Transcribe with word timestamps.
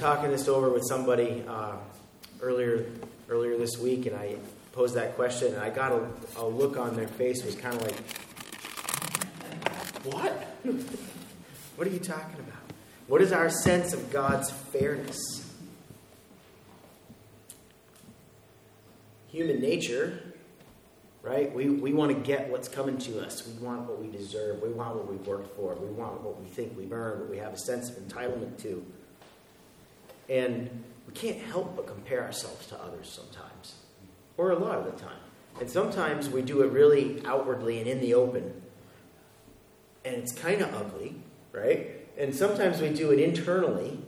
talking 0.00 0.30
this 0.30 0.48
over 0.48 0.70
with 0.70 0.82
somebody 0.88 1.44
uh, 1.46 1.76
earlier 2.40 2.86
earlier 3.28 3.58
this 3.58 3.76
week, 3.76 4.06
and 4.06 4.16
I 4.16 4.36
posed 4.72 4.94
that 4.94 5.14
question, 5.14 5.52
and 5.52 5.62
I 5.62 5.68
got 5.68 5.92
a, 5.92 6.08
a 6.38 6.46
look 6.46 6.78
on 6.78 6.96
their 6.96 7.06
face 7.06 7.44
was 7.44 7.54
kind 7.54 7.76
of 7.76 7.82
like, 7.82 7.96
"What? 10.14 10.32
what 11.76 11.86
are 11.86 11.90
you 11.90 11.98
talking 11.98 12.40
about? 12.40 12.62
What 13.08 13.20
is 13.20 13.30
our 13.30 13.50
sense 13.50 13.92
of 13.92 14.10
God's 14.10 14.50
fairness?" 14.50 15.18
Human 19.28 19.60
nature 19.60 20.30
right? 21.22 21.54
We, 21.54 21.68
we 21.68 21.92
want 21.92 22.12
to 22.12 22.18
get 22.18 22.48
what's 22.48 22.66
coming 22.66 22.96
to 22.96 23.20
us. 23.20 23.46
We 23.46 23.52
want 23.62 23.82
what 23.82 24.00
we 24.00 24.10
deserve. 24.10 24.62
We 24.62 24.70
want 24.70 24.96
what 24.96 25.06
we've 25.06 25.26
worked 25.26 25.54
for. 25.54 25.74
We 25.74 25.88
want 25.88 26.22
what 26.22 26.40
we 26.40 26.46
think 26.46 26.76
we've 26.78 26.90
earned, 26.90 27.20
what 27.20 27.30
we 27.30 27.36
have 27.36 27.52
a 27.52 27.58
sense 27.58 27.90
of 27.90 27.96
entitlement 27.96 28.60
to. 28.62 28.82
And 30.30 30.84
we 31.06 31.12
can't 31.12 31.38
help 31.38 31.76
but 31.76 31.86
compare 31.86 32.22
ourselves 32.22 32.66
to 32.68 32.80
others 32.82 33.08
sometimes, 33.08 33.74
or 34.36 34.52
a 34.52 34.58
lot 34.58 34.78
of 34.78 34.84
the 34.84 34.92
time. 34.92 35.18
And 35.60 35.68
sometimes 35.68 36.30
we 36.30 36.40
do 36.40 36.62
it 36.62 36.70
really 36.70 37.20
outwardly 37.26 37.80
and 37.80 37.88
in 37.88 38.00
the 38.00 38.14
open. 38.14 38.62
And 40.04 40.14
it's 40.14 40.32
kind 40.32 40.62
of 40.62 40.72
ugly, 40.74 41.16
right? 41.52 41.90
And 42.16 42.34
sometimes 42.34 42.80
we 42.80 42.90
do 42.90 43.10
it 43.10 43.18
internally. 43.18 43.98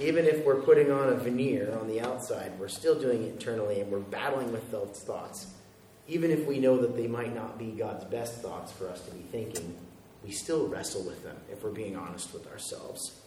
Even 0.00 0.24
if 0.24 0.44
we're 0.44 0.62
putting 0.62 0.90
on 0.90 1.10
a 1.10 1.16
veneer 1.16 1.76
on 1.78 1.88
the 1.88 2.00
outside, 2.00 2.52
we're 2.58 2.68
still 2.68 2.98
doing 2.98 3.24
it 3.24 3.32
internally 3.32 3.80
and 3.80 3.90
we're 3.90 3.98
battling 3.98 4.52
with 4.52 4.70
those 4.70 5.02
thoughts 5.04 5.48
even 6.08 6.30
if 6.30 6.46
we 6.46 6.58
know 6.58 6.78
that 6.78 6.96
they 6.96 7.06
might 7.06 7.34
not 7.34 7.58
be 7.58 7.70
God's 7.70 8.04
best 8.04 8.40
thoughts 8.40 8.72
for 8.72 8.88
us 8.88 9.00
to 9.02 9.10
be 9.12 9.20
thinking, 9.20 9.74
we 10.24 10.30
still 10.30 10.68
wrestle 10.68 11.02
with 11.02 11.22
them 11.22 11.36
if 11.50 11.62
we're 11.62 11.70
being 11.70 11.96
honest 11.96 12.32
with 12.32 12.46
ourselves. 12.48 13.18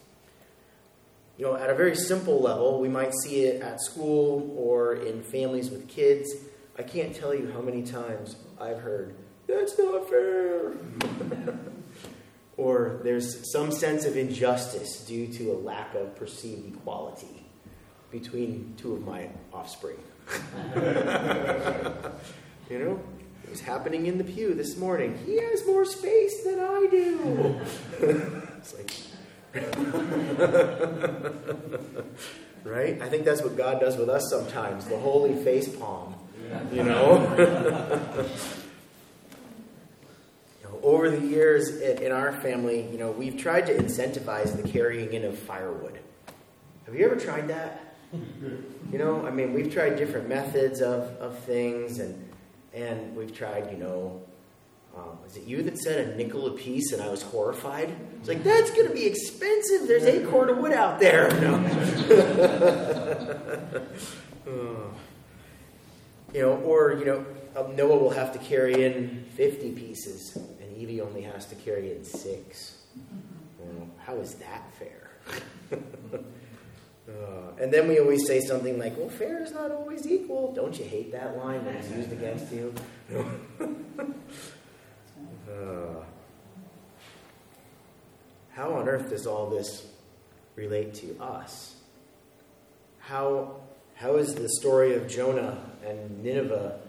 You 1.37 1.45
know, 1.45 1.55
at 1.55 1.69
a 1.69 1.75
very 1.75 1.95
simple 1.95 2.41
level, 2.41 2.79
we 2.79 2.87
might 2.87 3.13
see 3.13 3.43
it 3.45 3.61
at 3.61 3.81
school 3.81 4.53
or 4.57 4.95
in 4.95 5.21
families 5.21 5.69
with 5.69 5.87
kids. 5.87 6.33
I 6.77 6.83
can't 6.83 7.13
tell 7.13 7.33
you 7.33 7.51
how 7.51 7.61
many 7.61 7.83
times 7.83 8.37
I've 8.59 8.79
heard, 8.79 9.15
that's 9.47 9.77
not 9.77 10.09
fair. 10.09 10.73
or 12.57 12.99
there's 13.03 13.51
some 13.51 13.71
sense 13.71 14.05
of 14.05 14.15
injustice 14.15 15.05
due 15.05 15.27
to 15.33 15.51
a 15.51 15.57
lack 15.57 15.93
of 15.93 16.15
perceived 16.15 16.73
equality 16.75 17.45
between 18.11 18.73
two 18.77 18.93
of 18.93 19.05
my 19.05 19.29
offspring. 19.53 19.97
You 22.69 22.79
know, 22.79 22.99
it 23.43 23.51
was 23.51 23.61
happening 23.61 24.07
in 24.07 24.17
the 24.17 24.23
pew 24.23 24.55
this 24.55 24.75
morning. 24.75 25.19
He 25.23 25.39
has 25.39 25.65
more 25.67 25.85
space 25.85 26.43
than 26.43 26.59
I 26.59 26.87
do. 26.89 27.61
it's 28.57 28.73
like, 28.73 28.91
right? 32.65 33.01
I 33.01 33.09
think 33.09 33.23
that's 33.23 33.41
what 33.41 33.55
God 33.55 33.79
does 33.79 33.95
with 33.95 34.09
us 34.09 34.29
sometimes 34.29 34.85
the 34.85 34.97
holy 34.97 35.41
face 35.43 35.73
palm, 35.75 36.15
you 36.73 36.83
know? 36.83 38.29
Over 40.83 41.09
the 41.09 41.25
years 41.25 41.77
in 41.77 42.11
our 42.11 42.31
family, 42.31 42.87
you 42.91 42.99
know, 42.99 43.09
we've 43.11 43.37
tried 43.37 43.65
to 43.67 43.75
incentivize 43.75 44.61
the 44.61 44.67
carrying 44.67 45.13
in 45.13 45.25
of 45.25 45.39
firewood. 45.39 45.97
Have 46.85 46.93
you 46.93 47.05
ever 47.05 47.15
tried 47.15 47.47
that? 47.47 47.95
You 48.91 48.99
know, 48.99 49.25
I 49.25 49.31
mean, 49.31 49.53
we've 49.53 49.73
tried 49.73 49.95
different 49.95 50.29
methods 50.29 50.81
of, 50.81 51.03
of 51.17 51.39
things, 51.39 51.99
and 51.99 52.29
and 52.73 53.15
we've 53.15 53.35
tried, 53.35 53.71
you 53.71 53.77
know, 53.77 54.21
um, 54.95 55.19
it 55.35 55.43
you 55.43 55.61
that 55.63 55.77
said 55.77 56.07
a 56.07 56.15
nickel 56.15 56.47
a 56.47 56.51
piece 56.51 56.91
and 56.93 57.01
I 57.01 57.09
was 57.09 57.21
horrified? 57.21 57.95
It's 58.19 58.27
like, 58.29 58.43
that's 58.43 58.71
going 58.71 58.87
to 58.87 58.93
be 58.93 59.05
expensive. 59.05 59.87
There's 59.87 60.03
eight 60.05 60.27
cord 60.27 60.49
of 60.49 60.57
wood 60.57 60.73
out 60.73 60.99
there. 60.99 61.29
No. 64.45 64.91
You 66.33 66.41
know, 66.41 66.57
or, 66.57 66.93
you 66.99 67.05
know, 67.05 67.25
um, 67.55 67.77
Noah 67.77 67.97
will 67.97 68.09
have 68.09 68.33
to 68.33 68.39
carry 68.39 68.83
in 68.83 69.25
50 69.35 69.71
pieces 69.71 70.35
and 70.35 70.75
Evie 70.75 70.99
only 70.99 71.21
has 71.21 71.45
to 71.45 71.55
carry 71.55 71.95
in 71.95 72.03
six. 72.03 72.75
How 74.05 74.17
is 74.17 74.35
that 74.35 74.71
fair? 74.77 75.09
Uh, 77.07 77.51
and 77.61 77.71
then 77.71 77.87
we 77.87 77.99
always 77.99 78.25
say 78.25 78.39
something 78.39 78.79
like, 78.79 78.97
well, 78.97 79.09
fair 79.09 79.43
is 79.43 79.51
not 79.51 79.69
always 79.69 80.07
equal. 80.07 80.51
Don't 80.53 80.75
you 80.79 80.85
hate 80.85 81.11
that 81.11 81.37
line 81.37 81.63
when 81.63 81.75
it's 81.75 81.91
used 81.91 82.11
against 82.11 82.51
you? 82.51 82.73
Uh, 85.49 86.03
how 88.51 88.73
on 88.73 88.87
earth 88.87 89.09
does 89.09 89.27
all 89.27 89.49
this 89.49 89.85
relate 90.55 90.93
to 90.95 91.17
us? 91.21 91.75
How, 92.99 93.57
how 93.95 94.15
is 94.15 94.33
the 94.33 94.49
story 94.49 94.95
of 94.95 95.07
Jonah 95.07 95.57
and 95.85 96.23
Nineveh 96.23 96.79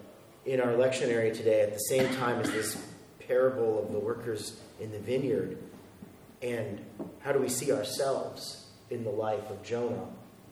in 0.44 0.60
our 0.60 0.72
lectionary 0.72 1.34
today 1.34 1.60
at 1.60 1.72
the 1.72 1.78
same 1.78 2.14
time 2.16 2.40
as 2.40 2.50
this 2.50 2.80
parable 3.26 3.82
of 3.82 3.92
the 3.92 3.98
workers 3.98 4.60
in 4.80 4.92
the 4.92 4.98
vineyard? 4.98 5.58
And 6.40 6.84
how 7.20 7.32
do 7.32 7.38
we 7.38 7.48
see 7.48 7.72
ourselves 7.72 8.66
in 8.90 9.04
the 9.04 9.10
life 9.10 9.50
of 9.50 9.62
Jonah? 9.62 10.06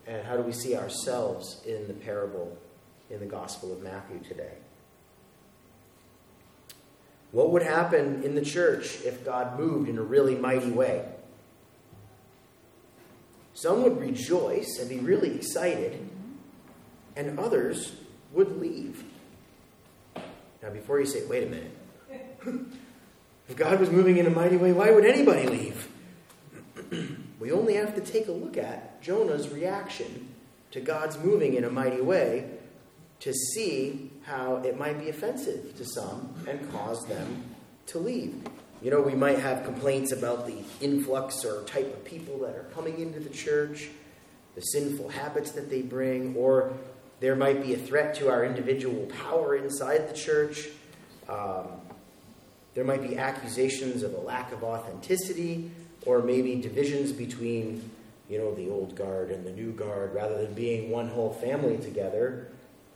And 0.06 0.26
how 0.26 0.36
do 0.36 0.42
we 0.42 0.52
see 0.52 0.76
ourselves 0.76 1.62
in 1.64 1.86
the 1.86 1.94
parable 1.94 2.58
in 3.08 3.20
the 3.20 3.26
Gospel 3.26 3.72
of 3.72 3.82
Matthew 3.82 4.18
today? 4.18 4.52
What 7.34 7.50
would 7.50 7.64
happen 7.64 8.22
in 8.22 8.36
the 8.36 8.42
church 8.42 9.00
if 9.04 9.24
God 9.24 9.58
moved 9.58 9.88
in 9.88 9.98
a 9.98 10.02
really 10.02 10.36
mighty 10.36 10.70
way? 10.70 11.04
Some 13.54 13.82
would 13.82 14.00
rejoice 14.00 14.78
and 14.78 14.88
be 14.88 15.00
really 15.00 15.34
excited, 15.34 16.08
and 17.16 17.36
others 17.40 17.96
would 18.30 18.60
leave. 18.60 19.02
Now, 20.62 20.70
before 20.72 21.00
you 21.00 21.06
say, 21.06 21.26
wait 21.26 21.42
a 21.42 21.46
minute, 21.46 21.76
if 23.48 23.56
God 23.56 23.80
was 23.80 23.90
moving 23.90 24.18
in 24.18 24.26
a 24.26 24.30
mighty 24.30 24.56
way, 24.56 24.70
why 24.70 24.92
would 24.92 25.04
anybody 25.04 25.48
leave? 25.48 25.88
We 27.40 27.52
only 27.52 27.74
have 27.74 27.94
to 27.96 28.00
take 28.00 28.28
a 28.28 28.32
look 28.32 28.56
at 28.56 29.02
Jonah's 29.02 29.50
reaction 29.50 30.32
to 30.70 30.80
God's 30.80 31.18
moving 31.18 31.54
in 31.54 31.64
a 31.64 31.68
mighty 31.68 32.00
way 32.00 32.48
to 33.20 33.34
see 33.34 34.10
how 34.24 34.56
it 34.56 34.78
might 34.78 34.98
be 34.98 35.08
offensive 35.08 35.76
to 35.76 35.84
some 35.84 36.34
and 36.48 36.70
cause 36.72 37.04
them 37.06 37.44
to 37.86 37.98
leave. 37.98 38.42
You 38.82 38.90
know, 38.90 39.00
we 39.00 39.14
might 39.14 39.38
have 39.38 39.64
complaints 39.64 40.12
about 40.12 40.46
the 40.46 40.58
influx 40.80 41.44
or 41.44 41.62
type 41.64 41.92
of 41.92 42.04
people 42.04 42.38
that 42.40 42.54
are 42.54 42.66
coming 42.74 43.00
into 43.00 43.20
the 43.20 43.30
church, 43.30 43.88
the 44.54 44.60
sinful 44.60 45.08
habits 45.08 45.52
that 45.52 45.70
they 45.70 45.82
bring, 45.82 46.34
or 46.36 46.72
there 47.20 47.36
might 47.36 47.62
be 47.62 47.74
a 47.74 47.78
threat 47.78 48.14
to 48.16 48.28
our 48.28 48.44
individual 48.44 49.06
power 49.06 49.56
inside 49.56 50.08
the 50.08 50.14
church. 50.14 50.68
Um, 51.28 51.66
there 52.74 52.84
might 52.84 53.02
be 53.02 53.16
accusations 53.16 54.02
of 54.02 54.14
a 54.14 54.20
lack 54.20 54.52
of 54.52 54.64
authenticity 54.64 55.70
or 56.04 56.22
maybe 56.22 56.60
divisions 56.60 57.12
between 57.12 57.90
you 58.28 58.38
know 58.38 58.54
the 58.54 58.68
old 58.68 58.96
guard 58.96 59.30
and 59.30 59.46
the 59.46 59.52
new 59.52 59.72
guard 59.72 60.14
rather 60.14 60.42
than 60.42 60.54
being 60.54 60.90
one 60.90 61.08
whole 61.08 61.32
family 61.32 61.78
together 61.78 62.48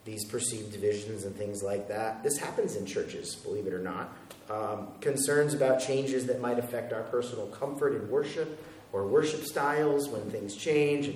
these 0.08 0.24
perceived 0.24 0.72
divisions 0.72 1.24
and 1.24 1.36
things 1.36 1.62
like 1.62 1.86
that. 1.88 2.22
This 2.22 2.38
happens 2.38 2.76
in 2.76 2.86
churches 2.86 3.34
believe 3.36 3.66
it 3.66 3.74
or 3.74 3.78
not. 3.78 4.16
Um, 4.48 4.88
concerns 5.02 5.52
about 5.52 5.80
changes 5.80 6.24
that 6.26 6.40
might 6.40 6.58
affect 6.58 6.94
our 6.94 7.02
personal 7.02 7.46
comfort 7.48 7.94
in 7.94 8.08
worship 8.08 8.64
or 8.90 9.06
worship 9.06 9.44
styles 9.44 10.08
when 10.08 10.30
things 10.30 10.56
change. 10.56 11.14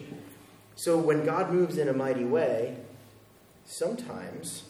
So 0.74 0.98
when 0.98 1.24
god 1.24 1.50
moves 1.50 1.78
in 1.78 1.88
a 1.88 1.94
mighty 1.94 2.24
way 2.24 2.76
sometimes 3.64 4.64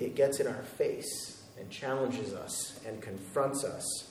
it 0.00 0.14
gets 0.14 0.40
in 0.40 0.46
our 0.46 0.62
face 0.62 1.42
and 1.60 1.68
challenges 1.68 2.32
us 2.32 2.80
and 2.86 3.02
confronts 3.02 3.64
us. 3.64 4.08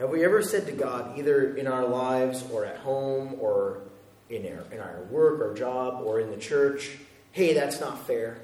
Have 0.00 0.10
we 0.10 0.24
ever 0.24 0.42
said 0.42 0.66
to 0.66 0.72
God, 0.72 1.16
either 1.16 1.54
in 1.54 1.68
our 1.68 1.86
lives 1.86 2.44
or 2.50 2.64
at 2.64 2.78
home 2.78 3.36
or 3.38 3.82
in 4.30 4.46
our, 4.46 4.64
in 4.72 4.80
our 4.80 5.02
work 5.10 5.40
or 5.40 5.54
job 5.54 6.02
or 6.04 6.20
in 6.20 6.30
the 6.30 6.36
church, 6.36 6.96
hey, 7.32 7.52
that's 7.52 7.80
not 7.80 8.06
fair. 8.06 8.38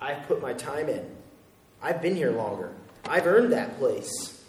I've 0.00 0.26
put 0.26 0.40
my 0.40 0.52
time 0.52 0.88
in. 0.88 1.08
I've 1.82 2.02
been 2.02 2.16
here 2.16 2.32
longer. 2.32 2.72
I've 3.06 3.26
earned 3.26 3.52
that 3.52 3.78
place. 3.78 4.42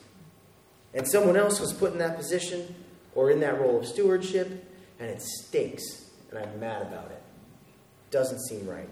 And 0.93 1.07
someone 1.07 1.37
else 1.37 1.59
was 1.59 1.71
put 1.73 1.93
in 1.93 1.99
that 1.99 2.17
position 2.17 2.75
or 3.15 3.31
in 3.31 3.39
that 3.41 3.59
role 3.59 3.79
of 3.79 3.85
stewardship, 3.85 4.47
and 4.99 5.09
it 5.09 5.21
stinks, 5.21 6.09
and 6.29 6.39
I'm 6.39 6.59
mad 6.59 6.81
about 6.81 7.11
it. 7.11 7.21
Doesn't 8.09 8.39
seem 8.41 8.67
right. 8.67 8.89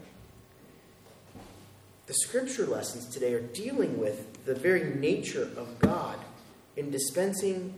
The 2.08 2.14
scripture 2.14 2.66
lessons 2.66 3.08
today 3.08 3.34
are 3.34 3.42
dealing 3.42 4.00
with 4.00 4.46
the 4.46 4.56
very 4.56 4.96
nature 4.96 5.50
of 5.56 5.80
God 5.80 6.18
in 6.76 6.90
dispensing 6.90 7.74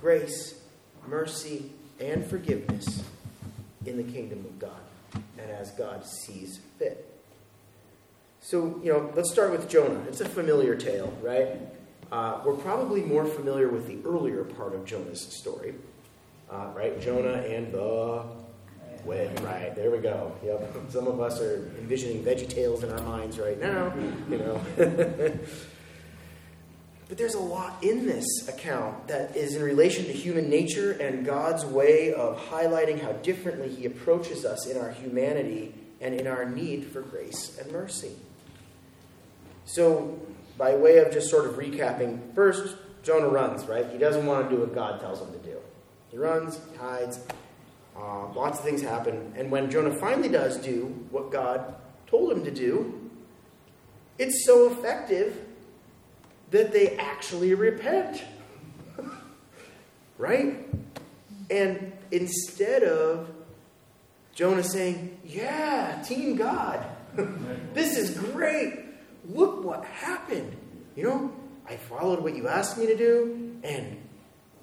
grace, 0.00 0.60
mercy, 1.06 1.70
and 2.00 2.26
forgiveness 2.26 3.04
in 3.86 3.96
the 3.96 4.02
kingdom 4.02 4.40
of 4.40 4.58
God 4.58 4.80
and 5.38 5.50
as 5.50 5.70
God 5.72 6.04
sees 6.04 6.60
fit. 6.78 7.04
So, 8.40 8.80
you 8.82 8.92
know, 8.92 9.12
let's 9.14 9.30
start 9.32 9.50
with 9.50 9.68
Jonah. 9.68 10.00
It's 10.08 10.20
a 10.20 10.28
familiar 10.28 10.74
tale, 10.74 11.12
right? 11.22 11.58
uh, 12.10 12.40
we're 12.44 12.54
probably 12.54 13.02
more 13.02 13.24
familiar 13.24 13.68
with 13.68 13.86
the 13.86 13.98
earlier 14.08 14.44
part 14.44 14.74
of 14.74 14.84
Jonah's 14.84 15.20
story, 15.20 15.74
uh, 16.50 16.70
right? 16.74 17.00
Jonah 17.00 17.42
and 17.42 17.72
the 17.72 18.24
whale, 19.04 19.32
right? 19.42 19.74
There 19.74 19.90
we 19.90 19.98
go. 19.98 20.32
Yep. 20.44 20.74
Some 20.90 21.06
of 21.06 21.20
us 21.20 21.40
are 21.40 21.70
envisioning 21.78 22.24
Veggie 22.24 22.48
Tales 22.48 22.82
in 22.82 22.90
our 22.90 23.02
minds 23.02 23.38
right 23.38 23.60
now, 23.60 23.92
you 24.30 24.38
know. 24.38 24.60
but 27.08 27.16
there's 27.16 27.34
a 27.34 27.40
lot 27.40 27.82
in 27.82 28.06
this 28.06 28.46
account 28.48 29.08
that 29.08 29.34
is 29.34 29.54
in 29.54 29.62
relation 29.62 30.04
to 30.04 30.12
human 30.12 30.50
nature 30.50 30.92
and 30.92 31.24
God's 31.24 31.64
way 31.64 32.12
of 32.12 32.38
highlighting 32.48 33.00
how 33.00 33.12
differently 33.12 33.70
He 33.70 33.86
approaches 33.86 34.44
us 34.44 34.66
in 34.66 34.76
our 34.76 34.90
humanity 34.90 35.74
and 36.00 36.14
in 36.14 36.26
our 36.26 36.44
need 36.44 36.86
for 36.86 37.00
grace 37.00 37.58
and 37.58 37.72
mercy. 37.72 38.12
So, 39.64 40.20
by 40.58 40.74
way 40.76 40.98
of 40.98 41.12
just 41.12 41.30
sort 41.30 41.46
of 41.46 41.54
recapping, 41.54 42.34
first, 42.34 42.76
Jonah 43.02 43.28
runs, 43.28 43.64
right? 43.64 43.88
He 43.90 43.98
doesn't 43.98 44.26
want 44.26 44.48
to 44.48 44.54
do 44.54 44.60
what 44.60 44.74
God 44.74 45.00
tells 45.00 45.20
him 45.20 45.32
to 45.32 45.38
do. 45.38 45.56
He 46.10 46.18
runs, 46.18 46.60
hides, 46.78 47.20
uh, 47.96 48.32
lots 48.32 48.58
of 48.58 48.64
things 48.64 48.82
happen. 48.82 49.32
And 49.36 49.50
when 49.50 49.70
Jonah 49.70 49.94
finally 49.98 50.28
does 50.28 50.58
do 50.58 50.86
what 51.10 51.30
God 51.30 51.74
told 52.06 52.32
him 52.32 52.44
to 52.44 52.50
do, 52.50 53.10
it's 54.18 54.44
so 54.44 54.72
effective 54.72 55.47
that 56.50 56.72
they 56.72 56.96
actually 56.96 57.54
repent. 57.54 58.24
right? 60.18 60.66
And 61.50 61.92
instead 62.10 62.82
of 62.82 63.30
Jonah 64.34 64.62
saying, 64.62 65.18
Yeah, 65.24 66.02
Team 66.02 66.36
God, 66.36 66.84
this 67.74 67.96
is 67.96 68.18
great. 68.18 68.84
Look 69.28 69.64
what 69.64 69.84
happened. 69.84 70.56
You 70.96 71.04
know, 71.04 71.32
I 71.68 71.76
followed 71.76 72.20
what 72.20 72.34
you 72.34 72.48
asked 72.48 72.78
me 72.78 72.86
to 72.86 72.96
do, 72.96 73.56
and 73.62 73.98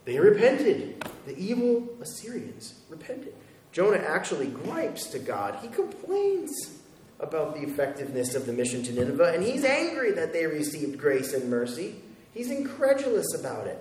they 0.06 0.20
repented. 0.20 1.04
The 1.26 1.38
evil 1.38 1.88
Assyrians 2.02 2.80
repented. 2.90 3.34
Jonah 3.72 3.98
actually 3.98 4.48
gripes 4.48 5.08
to 5.08 5.20
God. 5.20 5.58
He 5.62 5.68
complains 5.68 6.75
about 7.20 7.56
the 7.56 7.62
effectiveness 7.62 8.36
of 8.36 8.46
the 8.46 8.54
mission 8.54 8.84
to 8.84 8.94
Nineveh, 8.94 9.34
and 9.34 9.44
he's 9.44 9.64
angry 9.64 10.12
that 10.12 10.34
they 10.34 10.46
received 10.46 10.98
grace 10.98 11.34
and 11.34 11.50
mercy. 11.50 11.96
He's 12.34 12.52
incredulous 12.52 13.34
about 13.34 13.68
it. 13.68 13.80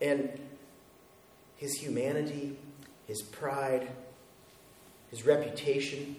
And 0.00 0.40
his 1.56 1.74
humanity, 1.74 2.58
his 3.06 3.22
pride, 3.22 3.88
his 5.10 5.24
reputation, 5.24 6.16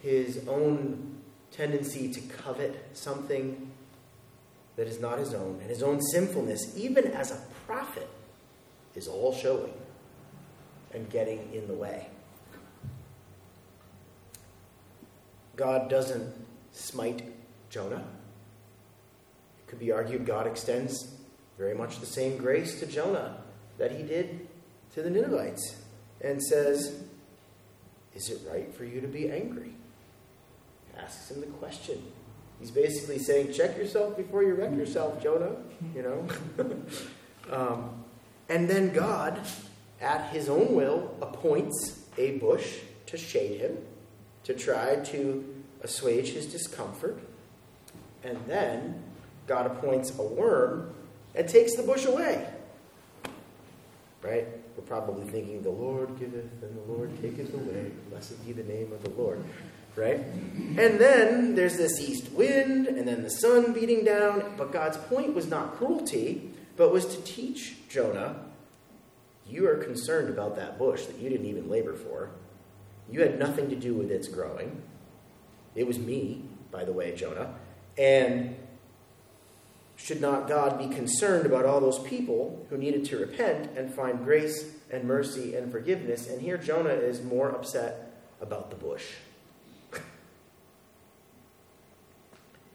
his 0.00 0.46
own 0.48 1.18
tendency 1.52 2.12
to 2.12 2.20
covet 2.20 2.90
something 2.92 3.70
that 4.76 4.88
is 4.88 5.00
not 5.00 5.18
his 5.18 5.34
own, 5.34 5.58
and 5.60 5.70
his 5.70 5.82
own 5.82 6.00
sinfulness, 6.00 6.76
even 6.76 7.06
as 7.08 7.30
a 7.30 7.40
prophet, 7.66 8.08
is 8.94 9.06
all 9.06 9.32
showing 9.32 9.72
and 10.92 11.08
getting 11.10 11.52
in 11.52 11.66
the 11.66 11.74
way. 11.74 12.08
God 15.56 15.88
doesn't 15.88 16.32
smite 16.72 17.22
Jonah. 17.70 18.04
It 19.58 19.66
could 19.68 19.78
be 19.78 19.92
argued 19.92 20.26
God 20.26 20.46
extends 20.46 21.14
very 21.58 21.74
much 21.74 22.00
the 22.00 22.06
same 22.06 22.36
grace 22.36 22.80
to 22.80 22.86
Jonah 22.86 23.36
that 23.78 23.92
he 23.92 24.02
did 24.02 24.46
to 24.94 25.02
the 25.02 25.10
Ninevites 25.10 25.76
and 26.20 26.42
says, 26.42 27.02
Is 28.14 28.30
it 28.30 28.40
right 28.50 28.74
for 28.74 28.84
you 28.84 29.00
to 29.00 29.08
be 29.08 29.30
angry? 29.30 29.74
Asks 30.98 31.30
him 31.30 31.40
the 31.40 31.46
question. 31.46 32.02
He's 32.62 32.70
basically 32.70 33.18
saying, 33.18 33.52
check 33.52 33.76
yourself 33.76 34.16
before 34.16 34.44
you 34.44 34.54
wreck 34.54 34.70
yourself, 34.76 35.20
Jonah. 35.20 35.56
You 35.96 36.02
know? 36.02 36.28
um, 37.50 38.04
and 38.48 38.70
then 38.70 38.92
God, 38.92 39.40
at 40.00 40.30
his 40.30 40.48
own 40.48 40.72
will, 40.76 41.12
appoints 41.20 42.04
a 42.16 42.38
bush 42.38 42.78
to 43.06 43.16
shade 43.16 43.60
him, 43.60 43.78
to 44.44 44.54
try 44.54 44.96
to 44.96 45.62
assuage 45.82 46.30
his 46.30 46.46
discomfort. 46.46 47.18
And 48.24 48.38
then 48.46 49.02
God 49.46 49.66
appoints 49.66 50.16
a 50.18 50.22
worm 50.22 50.94
and 51.34 51.48
takes 51.48 51.74
the 51.76 51.82
bush 51.82 52.04
away. 52.06 52.48
Right? 54.22 54.46
We're 54.76 54.84
probably 54.84 55.28
thinking, 55.30 55.62
the 55.62 55.70
Lord 55.70 56.18
giveth 56.18 56.62
and 56.62 56.76
the 56.76 56.92
Lord 56.92 57.10
taketh 57.20 57.52
away. 57.54 57.90
Blessed 58.10 58.44
be 58.46 58.52
the 58.52 58.62
name 58.62 58.92
of 58.92 59.02
the 59.02 59.10
Lord 59.10 59.42
right? 59.96 60.18
And 60.18 60.98
then 60.98 61.54
there's 61.54 61.76
this 61.76 62.00
east 62.00 62.32
wind, 62.32 62.86
and 62.86 63.06
then 63.06 63.22
the 63.22 63.30
sun 63.30 63.72
beating 63.72 64.04
down. 64.04 64.54
But 64.56 64.72
God's 64.72 64.96
point 64.96 65.34
was 65.34 65.48
not 65.48 65.76
cruelty, 65.76 66.50
but 66.76 66.92
was 66.92 67.06
to 67.14 67.22
teach 67.22 67.76
Jonah 67.88 68.36
you 69.46 69.68
are 69.68 69.76
concerned 69.76 70.30
about 70.30 70.56
that 70.56 70.78
bush 70.78 71.04
that 71.06 71.18
you 71.18 71.28
didn't 71.28 71.46
even 71.46 71.68
labor 71.68 71.94
for. 71.94 72.30
You 73.12 73.20
had 73.20 73.38
nothing 73.38 73.68
to 73.68 73.76
do 73.76 73.92
with 73.92 74.10
its 74.10 74.26
growing. 74.26 74.82
It 75.74 75.86
was 75.86 75.98
me, 75.98 76.44
by 76.70 76.84
the 76.84 76.92
way, 76.92 77.14
Jonah. 77.14 77.54
And 77.98 78.56
should 79.96 80.22
not 80.22 80.48
God 80.48 80.78
be 80.78 80.92
concerned 80.92 81.44
about 81.44 81.66
all 81.66 81.78
those 81.78 81.98
people 81.98 82.66
who 82.70 82.78
needed 82.78 83.04
to 83.06 83.18
repent 83.18 83.76
and 83.76 83.92
find 83.92 84.24
grace 84.24 84.64
and 84.90 85.04
mercy 85.04 85.54
and 85.54 85.70
forgiveness? 85.70 86.26
And 86.26 86.40
here 86.40 86.56
Jonah 86.56 86.88
is 86.88 87.22
more 87.22 87.50
upset 87.50 88.14
about 88.40 88.70
the 88.70 88.76
bush. 88.76 89.04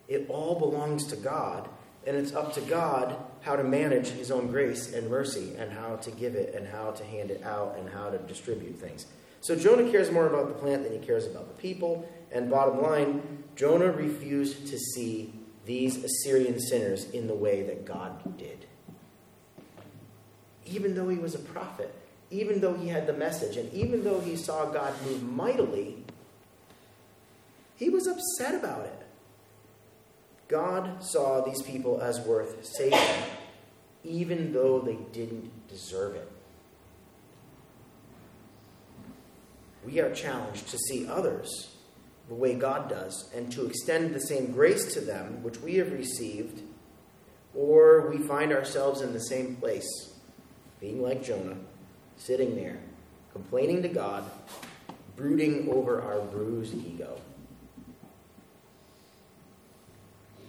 It 0.08 0.26
all 0.30 0.58
belongs 0.58 1.04
to 1.08 1.18
God, 1.18 1.68
and 2.06 2.16
it's 2.16 2.34
up 2.34 2.54
to 2.54 2.62
God 2.62 3.18
how 3.42 3.58
to 3.58 3.64
manage 3.66 4.08
His 4.08 4.32
own 4.32 4.48
grace 4.48 4.94
and 4.94 5.10
mercy, 5.10 5.54
and 5.58 5.70
how 5.70 5.98
to 5.98 6.12
give 6.12 6.34
it, 6.36 6.56
and 6.56 6.66
how 6.66 6.92
to 6.92 7.04
hand 7.04 7.30
it 7.30 7.44
out, 7.44 7.76
and 7.78 7.90
how 7.90 8.10
to 8.10 8.18
distribute 8.20 8.78
things. 8.78 9.06
So 9.48 9.56
Jonah 9.56 9.90
cares 9.90 10.12
more 10.12 10.28
about 10.28 10.50
the 10.50 10.56
plant 10.56 10.84
than 10.84 10.92
he 10.92 11.00
cares 11.00 11.26
about 11.26 11.48
the 11.48 11.62
people. 11.62 12.06
And 12.34 12.50
bottom 12.50 12.82
line, 12.82 13.46
Jonah 13.56 13.90
refused 13.90 14.68
to 14.68 14.78
see 14.78 15.32
these 15.66 16.04
Assyrian 16.04 16.60
sinners 16.60 17.10
in 17.12 17.28
the 17.28 17.34
way 17.34 17.64
that 17.64 17.86
God 17.86 18.38
did. 18.38 18.66
Even 20.66 20.96
though 20.96 21.08
he 21.08 21.18
was 21.18 21.34
a 21.34 21.40
prophet, 21.40 21.96
even 22.30 22.60
though 22.60 22.74
he 22.74 22.90
had 22.90 23.08
the 23.08 23.14
message, 23.14 23.56
and 23.56 23.74
even 23.74 24.04
though 24.04 24.20
he 24.20 24.36
saw 24.36 24.66
God 24.66 24.94
move 25.06 25.24
mightily, 25.24 26.04
he 27.78 27.90
was 27.90 28.06
upset 28.06 28.54
about 28.54 28.86
it. 28.86 29.02
God 30.50 31.02
saw 31.02 31.40
these 31.40 31.62
people 31.62 32.02
as 32.02 32.20
worth 32.20 32.66
saving, 32.66 33.00
even 34.04 34.52
though 34.52 34.80
they 34.80 34.98
didn't 35.14 35.70
deserve 35.70 36.16
it. 36.16 36.30
We 39.88 40.02
are 40.02 40.14
challenged 40.14 40.68
to 40.68 40.78
see 40.78 41.08
others 41.08 41.74
the 42.28 42.36
way 42.36 42.56
God 42.56 42.90
does 42.90 43.32
and 43.34 43.50
to 43.54 43.66
extend 43.66 44.14
the 44.14 44.20
same 44.20 44.52
grace 44.52 44.94
to 44.96 45.00
them 45.00 45.42
which 45.44 45.62
we 45.62 45.76
have 45.76 45.94
received, 45.94 46.62
or 47.56 48.10
we 48.10 48.18
find 48.18 48.52
ourselves 48.52 49.00
in 49.00 49.14
the 49.14 49.22
same 49.22 49.56
place, 49.56 49.88
being 50.82 51.02
like 51.02 51.24
Jonah, 51.24 51.56
sitting 52.18 52.58
there, 52.58 52.80
complaining 53.32 53.82
to 53.84 53.88
God, 53.88 54.30
brooding 55.16 55.70
over 55.72 56.02
our 56.02 56.20
bruised 56.20 56.76
ego. 56.76 57.22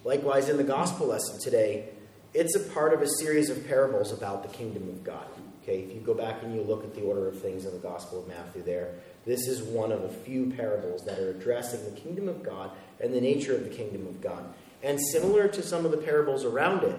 Likewise, 0.02 0.48
in 0.48 0.56
the 0.56 0.64
gospel 0.64 1.06
lesson 1.06 1.38
today, 1.38 1.90
it's 2.34 2.56
a 2.56 2.60
part 2.70 2.92
of 2.92 3.02
a 3.02 3.08
series 3.20 3.50
of 3.50 3.68
parables 3.68 4.10
about 4.10 4.42
the 4.42 4.48
kingdom 4.48 4.88
of 4.88 5.04
God. 5.04 5.28
Okay, 5.68 5.80
if 5.80 5.94
you 5.94 6.00
go 6.00 6.14
back 6.14 6.42
and 6.42 6.54
you 6.54 6.62
look 6.62 6.82
at 6.82 6.94
the 6.94 7.02
order 7.02 7.28
of 7.28 7.42
things 7.42 7.66
in 7.66 7.72
the 7.72 7.78
Gospel 7.78 8.22
of 8.22 8.28
Matthew, 8.28 8.62
there, 8.62 8.94
this 9.26 9.46
is 9.46 9.62
one 9.62 9.92
of 9.92 10.02
a 10.02 10.08
few 10.08 10.50
parables 10.56 11.04
that 11.04 11.18
are 11.18 11.28
addressing 11.28 11.84
the 11.84 12.00
kingdom 12.00 12.26
of 12.26 12.42
God 12.42 12.70
and 13.00 13.12
the 13.12 13.20
nature 13.20 13.54
of 13.54 13.64
the 13.64 13.68
kingdom 13.68 14.06
of 14.06 14.22
God. 14.22 14.54
And 14.82 14.98
similar 15.12 15.46
to 15.48 15.62
some 15.62 15.84
of 15.84 15.90
the 15.90 15.98
parables 15.98 16.46
around 16.46 16.84
it, 16.84 16.98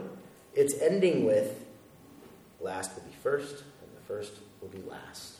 it's 0.54 0.80
ending 0.82 1.26
with 1.26 1.66
last 2.60 2.94
will 2.96 3.02
be 3.02 3.16
first, 3.24 3.64
and 3.82 3.98
the 3.98 4.06
first 4.08 4.34
will 4.62 4.68
be 4.68 4.84
last. 4.88 5.38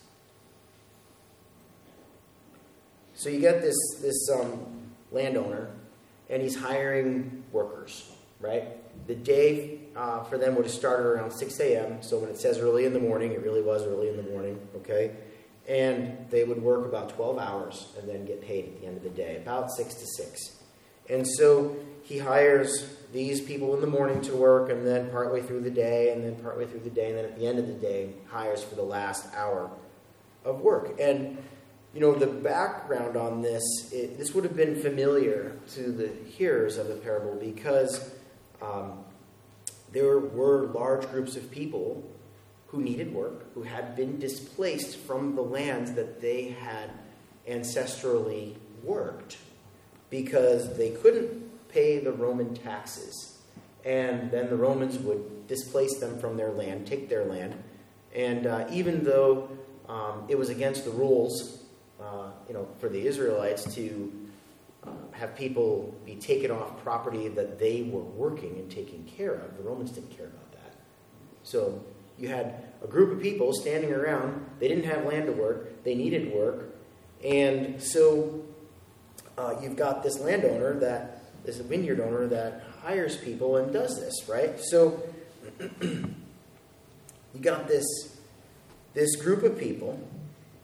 So 3.14 3.30
you 3.30 3.40
get 3.40 3.62
this 3.62 3.78
this 4.02 4.28
um, 4.34 4.90
landowner 5.12 5.70
and 6.32 6.42
he's 6.42 6.56
hiring 6.56 7.44
workers, 7.52 8.10
right? 8.40 8.64
The 9.10 9.16
day 9.16 9.80
uh, 9.96 10.24
for 10.26 10.38
them 10.38 10.56
would 10.56 10.66
have 10.66 10.74
started 10.74 11.04
around 11.04 11.32
6 11.32 11.60
a.m. 11.62 12.04
So 12.04 12.20
when 12.20 12.30
it 12.30 12.38
says 12.38 12.60
early 12.60 12.86
in 12.86 12.94
the 12.94 13.00
morning, 13.00 13.32
it 13.32 13.42
really 13.42 13.64
was 13.64 13.84
early 13.84 14.08
in 14.08 14.18
the 14.18 14.30
morning, 14.30 14.60
okay? 14.76 15.16
And 15.68 16.28
they 16.30 16.44
would 16.44 16.62
work 16.62 16.86
about 16.86 17.10
12 17.16 17.40
hours 17.40 17.88
and 17.98 18.08
then 18.08 18.24
get 18.26 18.40
paid 18.40 18.66
at 18.66 18.80
the 18.80 18.86
end 18.86 18.98
of 18.98 19.04
the 19.04 19.10
day, 19.10 19.38
about 19.38 19.72
6 19.72 19.96
to 19.96 20.06
6. 20.06 20.58
And 21.10 21.28
so 21.28 21.76
he 22.04 22.20
hires 22.20 22.98
these 23.12 23.42
people 23.42 23.74
in 23.74 23.82
the 23.82 23.88
morning 23.88 24.22
to 24.22 24.36
work, 24.36 24.70
and 24.70 24.86
then 24.86 25.10
partway 25.10 25.42
through 25.42 25.62
the 25.62 25.72
day, 25.72 26.12
and 26.14 26.24
then 26.24 26.36
partway 26.36 26.68
through 26.68 26.82
the 26.82 26.92
day, 26.92 27.10
and 27.10 27.18
then 27.18 27.26
at 27.26 27.36
the 27.36 27.48
end 27.48 27.58
of 27.58 27.66
the 27.66 27.74
day, 27.74 28.12
hires 28.28 28.64
for 28.64 28.76
the 28.76 28.84
last 28.84 29.26
hour 29.36 29.72
of 30.46 30.62
work. 30.62 31.00
And 31.02 31.40
you 31.96 32.00
know, 32.02 32.14
the 32.14 32.28
background 32.28 33.18
on 33.18 33.42
this, 33.42 33.64
it, 33.92 34.20
this 34.20 34.36
would 34.36 34.44
have 34.44 34.56
been 34.56 34.80
familiar 34.80 35.58
to 35.74 35.92
the 35.92 36.12
hearers 36.30 36.78
of 36.78 36.88
the 36.88 36.94
parable 36.94 37.34
because 37.34 38.12
um, 38.62 39.04
there 39.92 40.20
were 40.20 40.68
large 40.68 41.10
groups 41.10 41.36
of 41.36 41.50
people 41.52 42.04
who 42.68 42.82
needed 42.82 43.14
work, 43.14 43.54
who 43.54 43.64
had 43.64 43.96
been 43.96 44.20
displaced 44.20 44.98
from 44.98 45.36
the 45.36 45.42
lands 45.42 45.94
that 45.94 46.22
they 46.22 46.50
had 46.50 46.92
ancestrally 47.48 48.56
worked 48.84 49.38
because 50.10 50.78
they 50.78 50.92
couldn't 50.92 51.70
pay 51.70 52.00
the 52.00 52.12
Roman 52.12 52.54
taxes. 52.54 53.38
And 53.86 54.30
then 54.30 54.50
the 54.50 54.56
Romans 54.56 55.00
would 55.00 55.48
displace 55.48 56.00
them 56.00 56.20
from 56.20 56.38
their 56.38 56.52
land, 56.52 56.86
take 56.86 57.10
their 57.10 57.26
land. 57.26 57.56
And 58.14 58.46
uh, 58.46 58.68
even 58.72 59.04
though 59.04 59.50
um, 59.88 60.26
it 60.28 60.38
was 60.38 60.50
against 60.50 60.86
the 60.86 60.92
rules 60.92 61.64
uh, 62.00 62.32
you 62.48 62.54
know, 62.54 62.68
for 62.80 62.90
the 62.90 63.06
Israelites 63.06 63.74
to 63.76 64.19
have 65.20 65.36
people 65.36 65.94
be 66.06 66.16
taken 66.16 66.52
off 66.52 66.82
property 66.84 67.28
that 67.30 67.60
they 67.60 67.84
were 67.84 68.02
working 68.02 68.56
and 68.58 68.70
taking 68.72 69.04
care 69.06 69.34
of. 69.34 69.58
The 69.58 69.64
Romans 69.64 69.92
didn't 69.92 70.16
care 70.16 70.28
about 70.28 70.52
that. 70.54 70.76
So 71.44 71.84
you 72.18 72.30
had 72.30 72.64
a 72.84 72.88
group 72.88 73.12
of 73.12 73.22
people 73.22 73.54
standing 73.54 73.94
around. 73.94 74.46
They 74.60 74.68
didn't 74.68 74.86
have 74.86 75.06
land 75.06 75.28
to 75.28 75.32
work. 75.32 75.84
They 75.84 75.96
needed 75.96 76.34
work. 76.34 76.76
And 77.24 77.82
so 77.82 78.44
uh, 79.38 79.56
you've 79.62 79.76
got 79.76 80.04
this 80.04 80.20
landowner 80.20 80.80
that 80.80 81.24
is 81.46 81.60
a 81.60 81.64
vineyard 81.64 82.00
owner 82.00 82.28
that 82.28 82.64
hires 82.82 83.18
people 83.18 83.58
and 83.58 83.74
does 83.74 84.00
this, 84.00 84.28
right? 84.28 84.60
So 84.60 85.02
you 85.82 86.14
got 87.42 87.68
this 87.68 87.86
this 88.94 89.16
group 89.18 89.44
of 89.44 89.58
people 89.58 90.00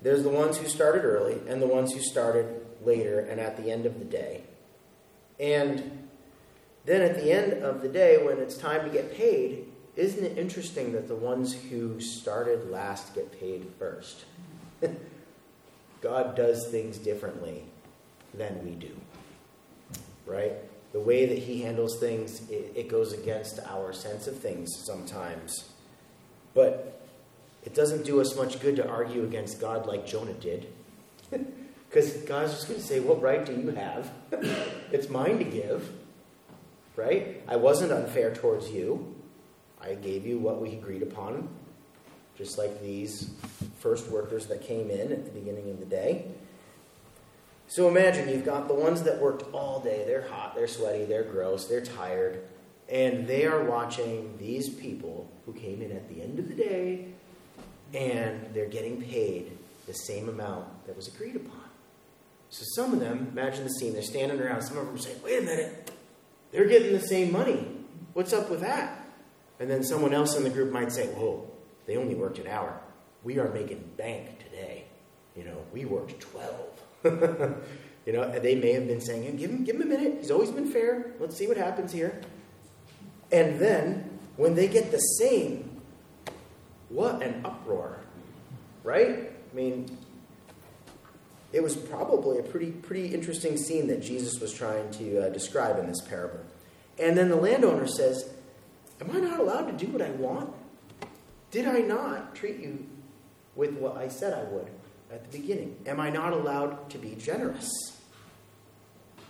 there's 0.05 0.21
the 0.21 0.29
ones 0.29 0.57
who 0.57 0.67
started 0.67 1.03
early 1.03 1.39
and 1.47 1.59
the 1.59 1.67
ones 1.67 1.91
who 1.91 1.99
started 1.99 2.64
later 2.85 3.19
and 3.19 3.39
at 3.39 3.57
the 3.57 3.71
end 3.71 3.85
of 3.85 3.99
the 3.99 4.05
day. 4.05 4.43
And 5.39 6.07
then 6.85 7.01
at 7.01 7.15
the 7.15 7.31
end 7.31 7.63
of 7.63 7.81
the 7.81 7.89
day, 7.89 8.23
when 8.23 8.37
it's 8.37 8.55
time 8.55 8.85
to 8.85 8.91
get 8.91 9.15
paid, 9.15 9.65
isn't 9.95 10.23
it 10.23 10.37
interesting 10.37 10.91
that 10.93 11.07
the 11.07 11.15
ones 11.15 11.53
who 11.53 11.99
started 11.99 12.69
last 12.69 13.15
get 13.15 13.37
paid 13.39 13.65
first? 13.79 14.25
God 16.01 16.35
does 16.35 16.67
things 16.67 16.97
differently 16.97 17.63
than 18.33 18.63
we 18.63 18.71
do, 18.71 18.91
right? 20.25 20.53
The 20.91 20.99
way 20.99 21.25
that 21.25 21.39
He 21.39 21.61
handles 21.61 21.99
things, 21.99 22.47
it, 22.49 22.73
it 22.75 22.89
goes 22.89 23.13
against 23.13 23.59
our 23.67 23.93
sense 23.93 24.27
of 24.27 24.37
things 24.37 24.69
sometimes. 24.85 25.69
But 26.53 27.01
it 27.63 27.73
doesn't 27.73 28.05
do 28.05 28.21
us 28.21 28.35
much 28.35 28.59
good 28.59 28.75
to 28.75 28.87
argue 28.87 29.23
against 29.23 29.59
God 29.59 29.87
like 29.87 30.05
Jonah 30.05 30.33
did. 30.33 30.67
Because 31.95 32.11
God's 32.23 32.51
just 32.51 32.67
going 32.67 32.81
to 32.81 32.85
say, 32.85 32.99
What 32.99 33.21
right 33.21 33.45
do 33.45 33.53
you 33.53 33.69
have? 33.69 34.11
it's 34.91 35.07
mine 35.07 35.37
to 35.37 35.45
give. 35.45 35.89
Right? 36.97 37.41
I 37.47 37.55
wasn't 37.55 37.93
unfair 37.93 38.35
towards 38.35 38.69
you. 38.69 39.15
I 39.81 39.93
gave 39.93 40.27
you 40.27 40.37
what 40.37 40.61
we 40.61 40.73
agreed 40.73 41.03
upon, 41.03 41.47
just 42.37 42.57
like 42.57 42.81
these 42.81 43.29
first 43.79 44.09
workers 44.09 44.47
that 44.47 44.61
came 44.61 44.89
in 44.89 45.13
at 45.13 45.23
the 45.23 45.31
beginning 45.31 45.69
of 45.69 45.79
the 45.79 45.85
day. 45.85 46.25
So 47.67 47.87
imagine 47.87 48.27
you've 48.27 48.45
got 48.45 48.67
the 48.67 48.73
ones 48.73 49.03
that 49.03 49.21
worked 49.21 49.53
all 49.53 49.79
day. 49.79 50.03
They're 50.05 50.27
hot, 50.27 50.53
they're 50.53 50.67
sweaty, 50.67 51.05
they're 51.05 51.23
gross, 51.23 51.67
they're 51.67 51.79
tired, 51.79 52.43
and 52.89 53.25
they 53.25 53.45
are 53.45 53.63
watching 53.63 54.37
these 54.37 54.69
people 54.69 55.31
who 55.45 55.53
came 55.53 55.81
in 55.81 55.93
at 55.93 56.09
the 56.09 56.21
end 56.21 56.39
of 56.39 56.49
the 56.49 56.55
day 56.55 57.05
and 57.93 58.49
they're 58.53 58.67
getting 58.67 59.01
paid 59.01 59.57
the 59.87 59.93
same 59.93 60.27
amount 60.27 60.65
that 60.87 60.95
was 60.97 61.07
agreed 61.07 61.37
upon. 61.37 61.64
So 62.55 62.63
some 62.81 62.93
of 62.93 63.01
them, 63.01 63.27
imagine 63.33 63.65
the 63.65 63.69
scene, 63.69 63.91
they're 63.91 64.01
standing 64.01 64.39
around, 64.39 64.61
some 64.61 64.77
of 64.77 64.85
them 64.85 64.97
say, 64.97 65.13
wait 65.21 65.39
a 65.39 65.41
minute, 65.41 65.91
they're 66.53 66.69
getting 66.69 66.93
the 66.93 67.05
same 67.05 67.33
money. 67.33 67.67
What's 68.13 68.31
up 68.31 68.49
with 68.49 68.61
that? 68.61 69.05
And 69.59 69.69
then 69.69 69.83
someone 69.83 70.13
else 70.13 70.37
in 70.37 70.45
the 70.45 70.49
group 70.49 70.71
might 70.71 70.93
say, 70.93 71.07
whoa, 71.07 71.51
they 71.85 71.97
only 71.97 72.15
worked 72.15 72.39
an 72.39 72.47
hour. 72.47 72.79
We 73.25 73.39
are 73.39 73.49
making 73.49 73.83
bank 73.97 74.39
today. 74.39 74.85
You 75.35 75.43
know, 75.43 75.57
we 75.73 75.83
worked 75.83 76.17
12. 76.21 76.81
you 78.05 78.13
know, 78.13 78.39
they 78.39 78.55
may 78.55 78.71
have 78.71 78.87
been 78.87 79.01
saying, 79.01 79.35
give 79.35 79.49
him, 79.49 79.65
give 79.65 79.75
him 79.75 79.81
a 79.81 79.85
minute. 79.85 80.19
He's 80.21 80.31
always 80.31 80.51
been 80.51 80.71
fair. 80.71 81.11
Let's 81.19 81.35
see 81.35 81.47
what 81.47 81.57
happens 81.57 81.91
here. 81.91 82.21
And 83.33 83.59
then 83.59 84.17
when 84.37 84.55
they 84.55 84.69
get 84.69 84.91
the 84.91 84.99
same 84.99 85.81
what 86.87 87.21
an 87.21 87.41
uproar, 87.43 87.99
right? 88.83 89.29
I 89.51 89.55
mean, 89.55 89.97
it 91.55 91.63
was 91.63 91.77
probably 91.77 92.37
a 92.37 92.43
pretty, 92.43 92.69
pretty 92.69 93.13
interesting 93.13 93.55
scene 93.55 93.87
that 93.87 94.01
Jesus 94.01 94.41
was 94.41 94.53
trying 94.53 94.91
to 94.91 95.25
uh, 95.25 95.29
describe 95.29 95.79
in 95.79 95.87
this 95.87 96.01
parable. 96.01 96.41
And 96.99 97.17
then 97.17 97.29
the 97.29 97.37
landowner 97.37 97.87
says, 97.87 98.29
Am 98.99 99.09
I 99.15 99.21
not 99.21 99.39
allowed 99.39 99.67
to 99.67 99.85
do 99.85 99.89
what 99.89 100.01
I 100.01 100.09
want? 100.11 100.53
Did 101.51 101.65
I 101.65 101.79
not 101.79 102.35
treat 102.35 102.59
you 102.59 102.85
with 103.55 103.71
what 103.77 103.95
I 103.95 104.09
said 104.09 104.33
I 104.33 104.43
would 104.51 104.69
at 105.09 105.31
the 105.31 105.37
beginning? 105.37 105.77
Am 105.85 105.97
I 106.01 106.09
not 106.09 106.33
allowed 106.33 106.89
to 106.89 106.97
be 106.97 107.15
generous? 107.15 107.69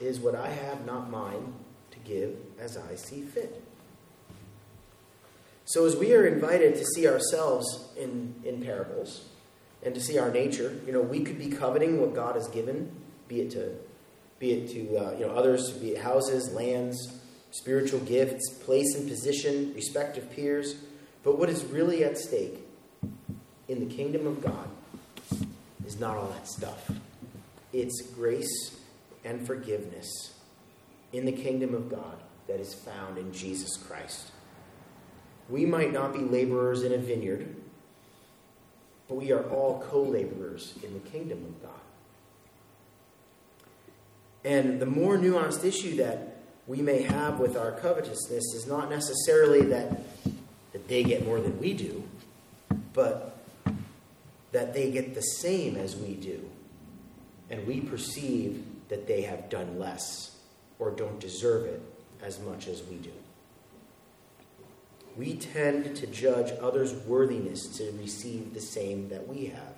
Is 0.02 0.20
what 0.20 0.34
I 0.34 0.50
have 0.50 0.84
not 0.84 1.12
mine 1.12 1.54
to 1.92 2.00
give 2.00 2.38
as 2.60 2.76
I 2.76 2.96
see 2.96 3.22
fit? 3.22 3.64
So, 5.66 5.86
as 5.86 5.96
we 5.96 6.14
are 6.14 6.26
invited 6.26 6.76
to 6.76 6.86
see 6.86 7.08
ourselves 7.08 7.88
in, 7.96 8.34
in 8.44 8.64
parables 8.64 9.30
and 9.86 9.94
to 9.94 10.02
see 10.02 10.18
our 10.18 10.32
nature, 10.32 10.78
you 10.86 10.92
know, 10.92 11.02
we 11.02 11.24
could 11.24 11.38
be 11.38 11.48
coveting 11.48 12.02
what 12.02 12.16
God 12.16 12.36
has 12.36 12.48
given, 12.48 12.92
be 13.28 13.42
it 13.42 13.52
to, 13.52 13.76
be 14.40 14.52
it 14.52 14.70
to 14.72 14.98
uh, 14.98 15.12
you 15.14 15.28
know, 15.28 15.32
others, 15.34 15.72
be 15.72 15.92
it 15.92 16.02
houses, 16.02 16.52
lands, 16.54 17.20
spiritual 17.52 18.00
gifts, 18.02 18.50
place 18.64 18.96
and 18.96 19.08
position, 19.08 19.74
respective 19.76 20.32
peers. 20.32 20.76
But 21.24 21.38
what 21.38 21.50
is 21.50 21.64
really 21.66 22.04
at 22.04 22.18
stake 22.18 22.60
in 23.68 23.88
the 23.88 23.96
kingdom 23.96 24.26
of 24.26 24.44
God 24.44 24.70
is 25.86 26.00
not 26.00 26.18
all 26.18 26.28
that 26.30 26.48
stuff. 26.48 26.92
It's 27.72 28.02
grace 28.16 28.78
and 29.24 29.46
forgiveness 29.46 30.34
in 31.14 31.26
the 31.26 31.32
kingdom 31.32 31.76
of 31.76 31.90
God 31.90 32.18
that 32.48 32.60
is 32.60 32.74
found 32.74 33.18
in 33.18 33.32
Jesus 33.32 33.78
Christ. 33.78 34.32
We 35.48 35.66
might 35.66 35.94
not 35.94 36.14
be 36.14 36.20
laborers 36.20 36.82
in 36.82 36.92
a 36.92 36.98
vineyard, 36.98 37.56
but 39.08 39.16
we 39.16 39.32
are 39.32 39.44
all 39.50 39.84
co 39.90 40.02
laborers 40.02 40.74
in 40.84 40.94
the 40.94 41.10
kingdom 41.10 41.44
of 41.46 41.62
God. 41.62 41.72
And 44.44 44.80
the 44.80 44.86
more 44.86 45.18
nuanced 45.18 45.64
issue 45.64 45.98
that 45.98 46.38
we 46.68 46.82
may 46.82 47.02
have 47.04 47.40
with 47.40 47.58
our 47.58 47.72
covetousness 47.72 48.54
is 48.54 48.68
not 48.68 48.90
necessarily 48.90 49.62
that, 49.64 50.02
that 50.74 50.88
they 50.88 51.04
get 51.04 51.26
more 51.26 51.40
than 51.40 51.60
we 51.60 51.74
do, 51.74 52.04
but 52.94 53.38
that 54.52 54.74
they 54.74 54.92
get 54.92 55.14
the 55.14 55.22
same 55.22 55.76
as 55.76 55.96
we 55.96 56.14
do. 56.16 56.48
And 57.50 57.66
we 57.68 57.82
perceive 57.82 58.64
that 58.90 59.08
they 59.08 59.22
have 59.24 59.50
done 59.50 59.80
less 59.80 60.38
or 60.80 60.92
don't 60.92 61.20
deserve 61.20 61.66
it 61.66 61.82
as 62.22 62.40
much 62.40 62.68
as 62.68 62.84
we 62.84 62.96
do 62.98 63.12
we 65.18 65.36
tend 65.36 65.96
to 65.98 66.08
judge 66.08 66.52
others' 66.62 66.94
worthiness 66.94 67.68
to 67.78 67.92
receive 68.00 68.54
the 68.54 68.62
same 68.62 69.10
that 69.10 69.28
we 69.28 69.46
have. 69.46 69.74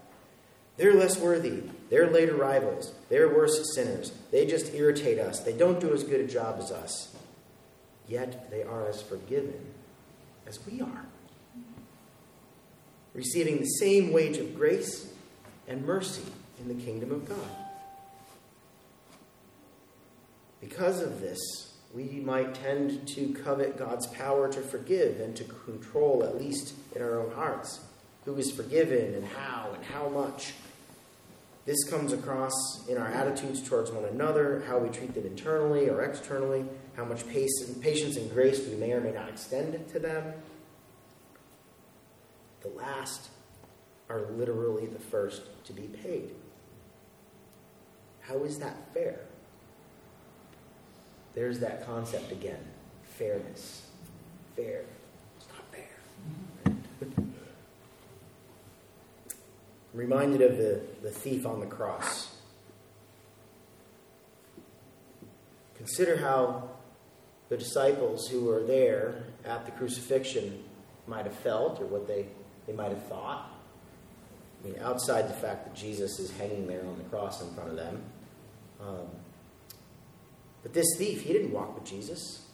They're 0.78 0.94
less 0.94 1.20
worthy. 1.20 1.64
They're 1.90 2.10
late 2.10 2.30
arrivals. 2.30 2.94
They're 3.10 3.30
worse 3.30 3.74
sinners. 3.76 4.12
They 4.32 4.46
just 4.46 4.74
irritate 4.74 5.20
us. 5.20 5.40
They 5.40 5.54
don't 5.54 5.80
do 5.80 5.94
as 5.94 6.04
good 6.04 6.22
a 6.22 6.28
job 6.28 6.58
as 6.60 6.72
us. 6.72 7.16
Yet 8.08 8.50
they 8.52 8.64
are 8.64 8.88
as 8.88 9.02
forgiven 9.02 9.74
as 10.48 10.66
we 10.66 10.82
are, 10.82 11.06
receiving 13.14 13.60
the 13.60 13.66
same 13.66 14.14
wage 14.14 14.38
of 14.38 14.56
grace 14.56 15.12
and 15.68 15.86
mercy 15.86 16.24
in 16.60 16.70
the 16.70 16.84
kingdom 16.84 17.12
of 17.12 17.28
God. 17.28 17.50
Because 20.62 21.02
of 21.02 21.20
this, 21.20 21.74
we 21.98 22.20
might 22.20 22.54
tend 22.54 23.08
to 23.08 23.34
covet 23.44 23.76
God's 23.76 24.06
power 24.06 24.48
to 24.54 24.62
forgive 24.62 25.20
and 25.20 25.36
to 25.36 25.44
control, 25.44 26.24
at 26.24 26.38
least 26.38 26.76
in 26.96 27.02
our 27.02 27.20
own 27.20 27.32
hearts, 27.32 27.80
who 28.24 28.36
is 28.38 28.52
forgiven 28.52 29.16
and 29.16 29.26
how 29.26 29.72
and 29.74 29.84
how 29.84 30.08
much. 30.08 30.54
This 31.66 31.84
comes 31.90 32.14
across 32.14 32.88
in 32.88 33.00
our 33.00 33.08
attitudes 33.08 33.68
towards 33.68 33.90
one 33.90 34.06
another, 34.06 34.64
how 34.68 34.78
we 34.78 34.90
treat 34.90 35.16
them 35.16 35.26
internally 35.26 35.90
or 35.90 36.04
externally, 36.04 36.66
how 36.96 37.04
much 37.04 37.28
patience 37.28 38.16
and 38.16 38.32
grace 38.32 38.66
we 38.68 38.76
may 38.76 38.94
or 38.94 39.02
may 39.02 39.12
not 39.12 39.28
extend 39.28 39.90
to 39.90 40.00
them. 40.00 40.34
The 42.62 42.70
last 42.70 43.30
are 44.08 44.22
literally 44.32 44.86
the 44.86 45.00
first 45.00 45.42
to 45.66 45.74
be 45.74 45.88
paid. 46.04 46.36
How 48.22 48.44
is 48.44 48.60
that 48.60 48.94
fair? 48.94 49.22
There's 51.38 51.60
that 51.60 51.86
concept 51.86 52.32
again 52.32 52.58
fairness. 53.04 53.86
Fair. 54.56 54.82
It's 55.38 55.48
not 55.50 55.64
fair. 55.72 56.76
I'm 57.14 57.34
reminded 59.94 60.42
of 60.42 60.58
the, 60.58 60.82
the 61.04 61.12
thief 61.12 61.46
on 61.46 61.60
the 61.60 61.68
cross. 61.68 62.36
Consider 65.76 66.18
how 66.18 66.70
the 67.50 67.58
disciples 67.58 68.28
who 68.28 68.46
were 68.46 68.64
there 68.64 69.24
at 69.46 69.66
the 69.66 69.72
crucifixion 69.74 70.64
might 71.06 71.26
have 71.26 71.36
felt 71.36 71.80
or 71.80 71.86
what 71.86 72.08
they, 72.08 72.26
they 72.66 72.74
might 72.74 72.90
have 72.90 73.06
thought. 73.06 73.52
I 74.64 74.68
mean, 74.68 74.80
outside 74.82 75.30
the 75.30 75.36
fact 75.36 75.66
that 75.66 75.76
Jesus 75.76 76.18
is 76.18 76.32
hanging 76.32 76.66
there 76.66 76.82
on 76.82 76.98
the 76.98 77.04
cross 77.06 77.44
in 77.44 77.54
front 77.54 77.70
of 77.70 77.76
them. 77.76 78.02
Um, 78.82 79.08
but 80.68 80.74
this 80.74 80.98
thief, 80.98 81.22
he 81.22 81.32
didn't 81.32 81.54
walk 81.54 81.76
with 81.76 81.86
Jesus. 81.86 82.46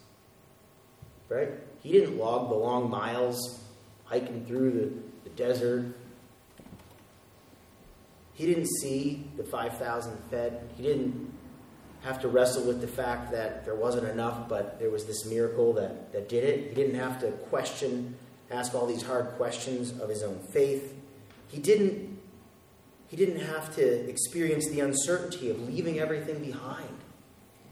Right? 1.29 1.49
He 1.81 1.91
didn't 1.91 2.15
log 2.15 2.49
the 2.49 2.55
long 2.55 2.87
miles 2.87 3.63
hiking 4.05 4.45
through 4.45 4.69
the, 4.69 5.27
the 5.27 5.35
desert. 5.35 5.95
He 8.35 8.45
didn't 8.45 8.67
see 8.67 9.25
the 9.35 9.43
5,000 9.43 10.15
fed. 10.29 10.69
He 10.77 10.83
didn't 10.83 11.33
have 12.03 12.21
to 12.21 12.27
wrestle 12.27 12.67
with 12.67 12.81
the 12.81 12.87
fact 12.87 13.31
that 13.31 13.65
there 13.65 13.73
wasn't 13.73 14.07
enough, 14.07 14.47
but 14.47 14.77
there 14.77 14.91
was 14.91 15.05
this 15.05 15.25
miracle 15.25 15.73
that, 15.73 16.13
that 16.13 16.29
did 16.29 16.43
it. 16.43 16.69
He 16.69 16.75
didn't 16.75 16.99
have 16.99 17.19
to 17.21 17.31
question, 17.31 18.15
ask 18.51 18.75
all 18.75 18.85
these 18.85 19.01
hard 19.01 19.29
questions 19.37 19.99
of 19.99 20.07
his 20.07 20.21
own 20.21 20.37
faith. 20.51 20.93
He 21.47 21.57
didn't, 21.57 22.19
he 23.07 23.17
didn't 23.17 23.39
have 23.39 23.73
to 23.77 24.07
experience 24.07 24.69
the 24.69 24.81
uncertainty 24.81 25.49
of 25.49 25.67
leaving 25.67 25.97
everything 25.97 26.43
behind, 26.43 26.95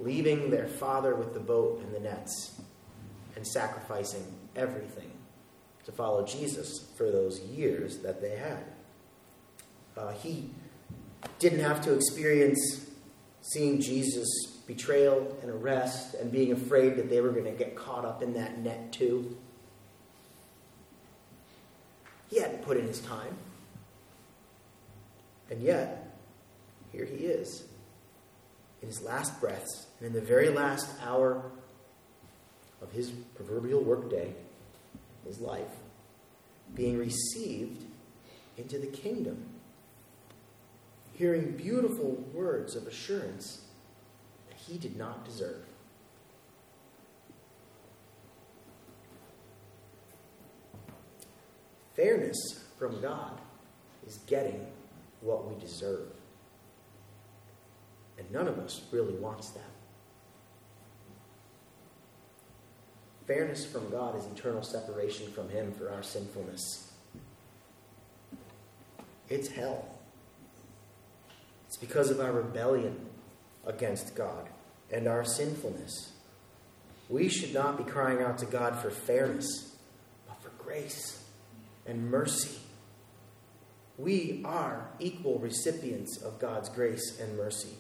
leaving 0.02 0.50
their 0.50 0.68
father 0.68 1.16
with 1.16 1.34
the 1.34 1.40
boat 1.40 1.82
and 1.84 1.94
the 1.94 2.00
nets, 2.00 2.60
and 3.36 3.46
sacrificing 3.46 4.26
everything 4.56 5.12
to 5.86 5.92
follow 5.92 6.26
Jesus 6.26 6.92
for 6.98 7.12
those 7.12 7.40
years 7.42 8.00
that 8.00 8.22
they 8.22 8.36
had. 8.36 8.64
Uh, 9.98 10.12
he 10.12 10.50
didn't 11.40 11.60
have 11.60 11.82
to 11.82 11.94
experience 11.94 12.88
seeing 13.42 13.82
Jesus' 13.82 14.48
betrayal 14.68 15.36
and 15.42 15.50
arrest 15.50 16.14
and 16.16 16.32
being 16.32 16.52
afraid 16.52 16.96
that 16.96 17.10
they 17.10 17.20
were 17.22 17.32
going 17.32 17.46
to 17.46 17.52
get 17.52 17.76
caught 17.76 18.06
up 18.06 18.22
in 18.22 18.34
that 18.34 18.60
net 18.60 18.92
too. 18.92 19.36
He 22.30 22.40
hadn't 22.40 22.62
put 22.62 22.78
in 22.78 22.88
his 22.88 23.00
time. 23.00 23.36
And 25.50 25.62
yet, 25.62 26.18
here 26.94 27.04
he 27.04 27.26
is, 27.26 27.66
in 28.82 28.88
his 28.88 29.02
last 29.02 29.40
breaths, 29.40 29.88
and 30.00 30.08
in 30.08 30.14
the 30.14 30.22
very 30.22 30.50
last 30.50 30.88
hour 31.04 31.52
of 32.82 32.92
his 32.92 33.12
proverbial 33.36 33.84
workday, 33.84 34.34
his 35.26 35.40
life, 35.40 35.78
being 36.74 36.98
received 36.98 37.84
into 38.58 38.80
the 38.80 38.88
kingdom 38.88 39.46
hearing 41.22 41.52
beautiful 41.52 42.14
words 42.34 42.76
of 42.76 42.88
assurance 42.88 43.62
that 44.50 44.58
he 44.58 44.76
did 44.80 44.98
not 44.98 45.24
deserve. 45.24 45.64
Fairness 51.96 52.64
from 52.80 53.00
God 53.02 53.40
is 54.08 54.18
getting 54.26 54.66
what 55.22 55.48
we 55.48 55.60
deserve. 55.62 56.08
And 58.22 58.32
none 58.32 58.48
of 58.48 58.60
us 58.60 58.82
really 58.92 59.16
wants 59.16 59.50
that. 59.50 59.72
Fairness 63.26 63.66
from 63.66 63.90
God 63.90 64.16
is 64.16 64.26
eternal 64.28 64.62
separation 64.62 65.32
from 65.32 65.50
Him 65.50 65.72
for 65.72 65.92
our 65.92 66.04
sinfulness. 66.04 66.92
It's 69.28 69.48
hell. 69.48 69.88
It's 71.66 71.78
because 71.78 72.12
of 72.12 72.20
our 72.20 72.32
rebellion 72.32 73.08
against 73.66 74.14
God 74.14 74.50
and 74.92 75.08
our 75.08 75.26
sinfulness. 75.26 76.12
We 77.10 77.28
should 77.28 77.56
not 77.56 77.78
be 77.78 77.90
crying 77.90 78.22
out 78.22 78.38
to 78.40 78.46
God 78.46 78.78
for 78.78 78.92
fairness, 78.92 79.76
but 80.28 80.40
for 80.44 80.50
grace 80.64 81.24
and 81.88 82.12
mercy. 82.12 82.60
We 83.98 84.44
are 84.46 84.90
equal 85.00 85.40
recipients 85.40 86.22
of 86.22 86.38
God's 86.38 86.70
grace 86.70 87.20
and 87.20 87.36
mercy. 87.36 87.78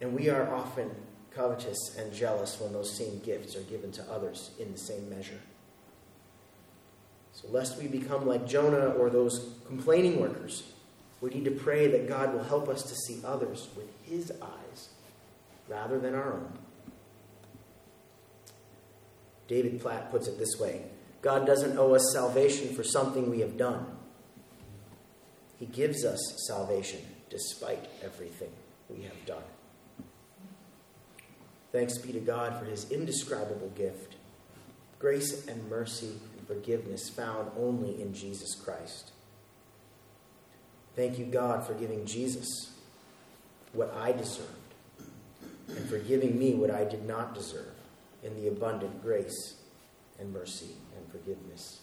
And 0.00 0.14
we 0.14 0.28
are 0.28 0.54
often 0.54 0.90
covetous 1.30 1.96
and 1.98 2.12
jealous 2.12 2.60
when 2.60 2.72
those 2.72 2.96
same 2.96 3.20
gifts 3.20 3.56
are 3.56 3.62
given 3.62 3.90
to 3.92 4.02
others 4.10 4.50
in 4.58 4.72
the 4.72 4.78
same 4.78 5.08
measure. 5.08 5.40
So, 7.32 7.48
lest 7.48 7.78
we 7.78 7.88
become 7.88 8.26
like 8.26 8.46
Jonah 8.46 8.90
or 8.90 9.10
those 9.10 9.54
complaining 9.66 10.20
workers 10.20 10.62
we 11.24 11.30
need 11.30 11.46
to 11.46 11.52
pray 11.52 11.88
that 11.88 12.06
God 12.06 12.34
will 12.34 12.44
help 12.44 12.68
us 12.68 12.82
to 12.82 12.94
see 12.94 13.22
others 13.24 13.68
with 13.74 13.86
His 14.02 14.30
eyes 14.42 14.90
rather 15.68 15.98
than 15.98 16.14
our 16.14 16.34
own. 16.34 16.52
David 19.48 19.80
Platt 19.80 20.10
puts 20.10 20.28
it 20.28 20.38
this 20.38 20.60
way 20.60 20.82
God 21.22 21.46
doesn't 21.46 21.78
owe 21.78 21.94
us 21.94 22.12
salvation 22.12 22.74
for 22.74 22.84
something 22.84 23.30
we 23.30 23.40
have 23.40 23.56
done, 23.56 23.86
He 25.58 25.64
gives 25.64 26.04
us 26.04 26.20
salvation 26.46 27.00
despite 27.30 27.88
everything 28.02 28.52
we 28.90 29.04
have 29.04 29.24
done. 29.24 29.44
Thanks 31.74 31.98
be 31.98 32.12
to 32.12 32.20
God 32.20 32.56
for 32.56 32.66
His 32.66 32.88
indescribable 32.92 33.72
gift, 33.74 34.14
grace 35.00 35.48
and 35.48 35.68
mercy 35.68 36.12
and 36.38 36.46
forgiveness 36.46 37.08
found 37.08 37.50
only 37.58 38.00
in 38.00 38.14
Jesus 38.14 38.54
Christ. 38.54 39.10
Thank 40.94 41.18
you, 41.18 41.24
God, 41.24 41.66
for 41.66 41.74
giving 41.74 42.06
Jesus 42.06 42.70
what 43.72 43.92
I 43.92 44.12
deserved 44.12 44.50
and 45.66 45.84
for 45.88 45.98
giving 45.98 46.38
me 46.38 46.54
what 46.54 46.70
I 46.70 46.84
did 46.84 47.08
not 47.08 47.34
deserve 47.34 47.74
in 48.22 48.40
the 48.40 48.46
abundant 48.46 49.02
grace 49.02 49.56
and 50.20 50.32
mercy 50.32 50.76
and 50.96 51.10
forgiveness 51.10 51.80